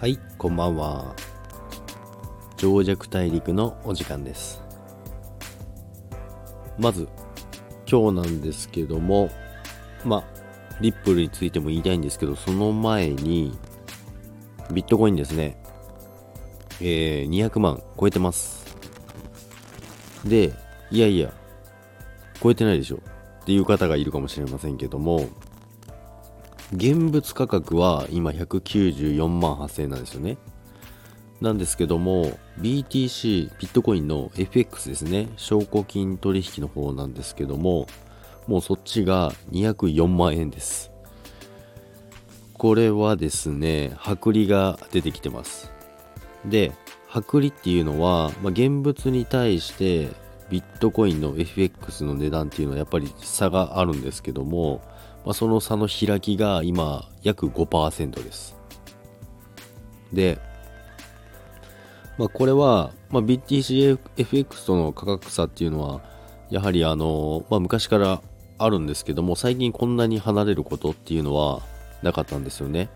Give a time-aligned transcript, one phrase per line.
[0.00, 1.14] はい、こんばんは。
[2.56, 4.62] 情弱大陸のお時間です。
[6.78, 7.06] まず、
[7.86, 9.28] 今日なんですけども、
[10.02, 10.24] まあ、
[10.80, 13.58] リップルについても言いたいんですけど、その前に、
[14.72, 15.62] ビットコインですね。
[16.80, 18.74] えー、200万超えてます。
[20.24, 20.54] で、
[20.90, 21.30] いやいや、
[22.42, 23.02] 超えてないでしょ
[23.42, 25.28] っていう方がいるかもしれませんけども、
[26.72, 30.38] 現物価格は今194万8000円なんですよね。
[31.40, 37.86] なんですけども、BTC、ビットコインの FX ですね、証拠金取引の方なんですけども、
[38.46, 40.90] もうそっちが204万円です。
[42.52, 45.72] これはですね、薄利が出てきてます。
[46.44, 46.72] で、
[47.14, 50.10] 薄利っていうのは、まあ、現物に対して
[50.50, 54.82] ビットコインの FX の値段っていうのはやっぱり差があるんですけども、
[55.24, 58.56] まあ、その差の開きが今約5%です。
[60.12, 60.38] で、
[62.18, 66.00] まあ、これは、まあ、BTCFX との価格差っていうのは
[66.50, 68.22] やはりあの、まあ、昔から
[68.58, 71.62] あるんですけども最近こんなに離れることっていうのは
[72.02, 72.90] なかったんですよね。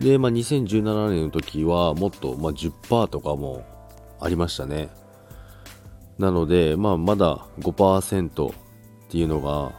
[0.00, 3.64] で、まあ、2017年の時はもっと、まあ、10%とかも
[4.20, 4.88] ありましたね。
[6.18, 8.54] なので、まあ、まだ5%っ
[9.08, 9.72] ていうのが、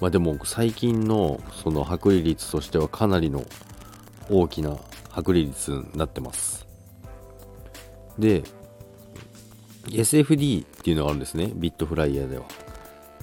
[0.00, 3.44] まあ、でも最近のその剥離率としてはかなりの
[4.30, 4.76] 大きな
[5.10, 6.66] 剥離率になってます。
[8.18, 8.42] で、
[9.86, 12.44] SFD っていうのがあるんですね、ビットフライヤーでは。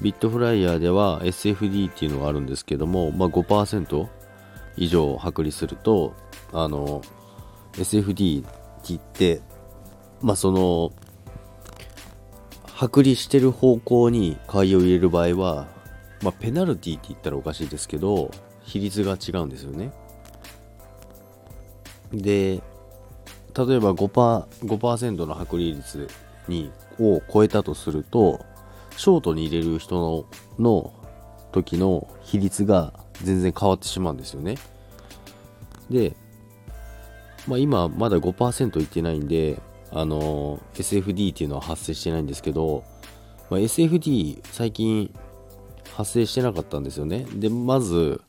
[0.01, 4.07] ビットフライヤーでは SFD っていうのがあるんですけども、まあ、5%
[4.75, 6.13] 以上剥離すると、
[6.53, 7.01] あの、
[7.73, 8.49] SFD って
[8.89, 9.41] 言って、
[10.21, 10.91] まあ、その、
[12.67, 15.67] 剥離してる方向に買いを入れる場合は、
[16.21, 18.31] まあ、ペナルティって言ったらおかしいですけど、
[18.63, 19.91] 比率が違うんですよね。
[22.11, 26.07] で、例えば 5%, 5の剥離率
[26.47, 28.45] にを超えたとすると、
[28.95, 30.25] ショートに入れる人の
[30.57, 30.93] の
[31.51, 32.93] 時の比率が
[33.23, 34.55] 全然変わってしまうんですよね。
[35.89, 36.15] で、
[37.47, 39.59] まあ、今まだ5%いってないんで、
[39.91, 42.83] あの SFD っていうのは発生してないんですけど、
[43.49, 45.13] まあ、SFD 最近
[45.97, 47.25] 発生してなかったんですよね。
[47.33, 48.21] で、まず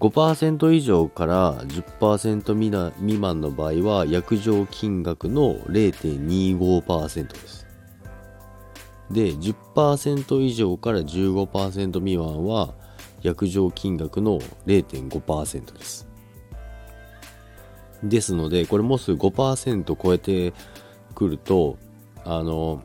[0.00, 7.64] 5%以上から10%未な未満の場合は約定金額の0.25%です。
[9.12, 12.74] で、10%以上から15%未満は
[13.22, 16.08] 約定金額の0.5%です。
[18.02, 20.52] ですので、これもし5%超えて
[21.14, 21.78] くると、
[22.24, 22.82] あの、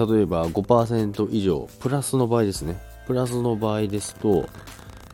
[0.00, 2.80] 例えば5%以上、プラスの場合ですね。
[3.06, 4.48] プラスの場合ですと、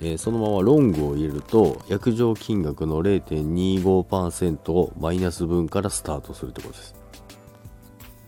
[0.00, 6.94] えーそのままロングを入れると、約定金額の0.25%をマイナス分からスタートするってことです。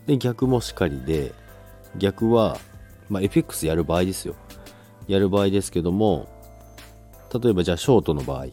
[0.07, 1.33] で、逆もしかりで、
[1.97, 2.59] 逆は、
[3.09, 4.35] まあ、FX やる場合ですよ。
[5.07, 6.27] やる場合ですけども、
[7.41, 8.47] 例えばじゃあショートの場合、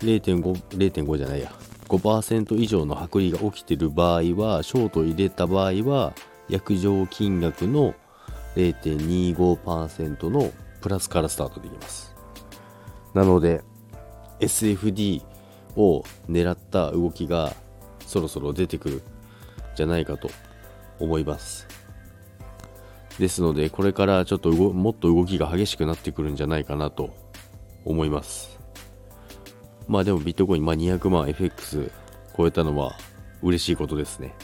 [0.00, 1.52] 0.5、0.5じゃないや、
[1.86, 6.12] 5%以上の剥離が起きてる場合は、ショート入れた場合は、
[6.48, 7.94] 約定金額の
[8.56, 10.50] 0.25%の
[10.80, 12.14] プラスからスタートできます。
[13.14, 13.62] なので、
[14.40, 15.22] SFD
[15.76, 17.54] を狙った動きが
[18.06, 19.02] そろそろ出てくる
[19.76, 20.30] じゃないかと
[20.98, 21.66] 思います。
[23.18, 27.10] ですので、これからちょっともっと動きが激しくなってくるんじゃないかなと
[27.84, 28.58] 思います。
[29.88, 31.90] まあでもビットコイン、まあ、200万 FX
[32.36, 32.94] 超えたのは
[33.42, 34.34] 嬉しいことですね。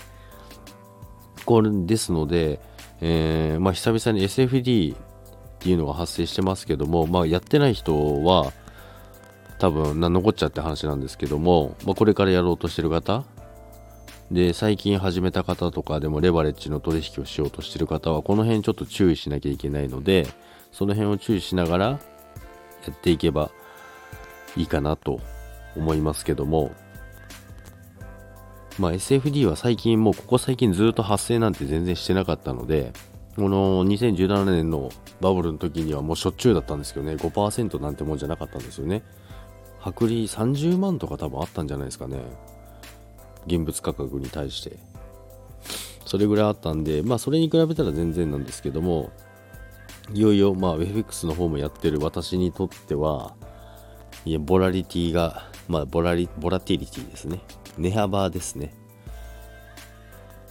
[1.45, 2.61] これですので、
[3.01, 4.99] えーまあ久々に SFD っ
[5.59, 8.53] ていうのが発生してますけども、まあやってない人は
[9.59, 13.25] 多分残っちゃって話なんですけども、まあ、これからやろうとしてる方
[14.31, 20.27] で最近始めた方とかでもレバレッジの取引をしようとしてる方はこの辺ちょっと注意しなきゃいけないので
[20.73, 21.99] その辺を注意しながらや
[22.91, 23.51] っていけば
[24.57, 25.21] いいかなと
[25.77, 26.73] 思いますけども
[28.79, 32.93] まあ SFD は最近もうここ最近ずっと発生なんて全然してなかったので
[33.37, 34.91] この2017年の
[35.21, 39.03] バブルの時にはもうしょっちゅうだったんですけどね5%なんてもんじゃなかったんですよね。
[39.87, 42.19] 薄利30万とか多分あったんじゃないですかね。
[43.47, 44.79] 現物価格に対して。
[46.07, 49.11] それぐらいあったんでまあそれに比べたら全然なんですけども
[50.13, 53.35] いよいよまあ FX の方もやってる私にとっては
[54.25, 57.41] いやボラリティがまあボラリボラティリティですね。
[57.79, 58.75] 値幅ですね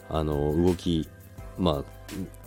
[0.09, 1.09] あの動き
[1.57, 2.03] まあ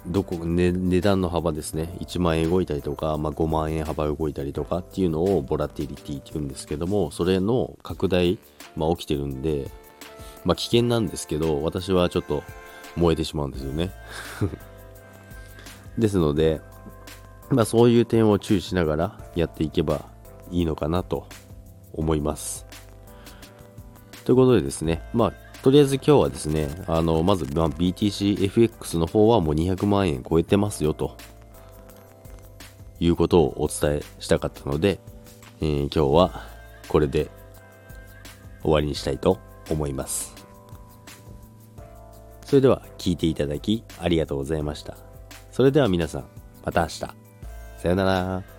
[0.06, 1.96] どこ、ね、値段の幅ですね。
[2.00, 8.38] 1万円動いたりとか、まあ、5万円幅動いたりとかっていうのをボラティリティって言うんですけども、それの拡大、
[8.76, 9.68] まあ、起きてるんで、
[10.44, 12.44] まあ、危険なんですけど、私はちょっと
[12.94, 13.90] 燃えてしまうんですよね。
[15.98, 16.60] ですので、
[17.50, 20.04] まあ、そういう点を注意しながらやっていけば
[20.50, 21.26] いいのかなと
[21.92, 22.65] 思います。
[24.26, 25.32] ということでですね、まあ、
[25.62, 31.16] とりあえず今日はですね、あの、まず、まあ、BTCFX の方はもう200万円超えてますよと
[32.98, 34.98] いうことをお伝えしたかったので、
[35.60, 36.42] えー、今日は
[36.88, 37.28] これで
[38.62, 39.38] 終わりにしたいと
[39.70, 40.34] 思います。
[42.44, 44.96] それでは聞いていただきありがとうございました。
[45.52, 46.24] それでは皆さん、
[46.64, 46.98] また明日。
[46.98, 47.14] さ
[47.84, 48.55] よなら。